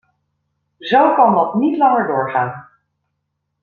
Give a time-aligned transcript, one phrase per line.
[0.79, 2.67] Zo kan dat niet langer doorgaan.